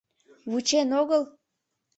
Вучен 0.49 0.89
огыл? 1.01 1.23